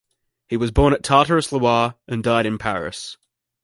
He 0.49 0.57
was 0.57 0.71
born 0.71 0.93
at 0.93 1.03
Tartaras, 1.03 1.51
Loire, 1.51 1.93
and 2.07 2.23
died 2.23 2.47
in 2.47 2.57
Paris. 2.57 3.17